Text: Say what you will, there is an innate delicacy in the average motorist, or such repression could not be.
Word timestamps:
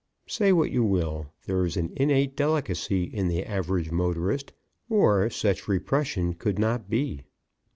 Say 0.25 0.51
what 0.51 0.71
you 0.71 0.83
will, 0.83 1.27
there 1.45 1.63
is 1.63 1.77
an 1.77 1.93
innate 1.95 2.35
delicacy 2.35 3.03
in 3.03 3.27
the 3.27 3.45
average 3.45 3.91
motorist, 3.91 4.51
or 4.89 5.29
such 5.29 5.67
repression 5.67 6.33
could 6.33 6.57
not 6.57 6.89
be. 6.89 7.21